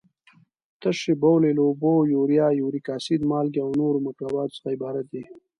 [0.81, 5.23] تشې بولې له اوبو، یوریا، یوریک اسید، مالګې او نورو مرکباتو څخه عبارت دي.